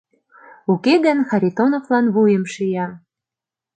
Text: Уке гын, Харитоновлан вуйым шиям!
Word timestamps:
Уке 0.71 0.93
гын, 1.05 1.17
Харитоновлан 1.29 2.05
вуйым 2.13 2.43
шиям! 2.53 2.91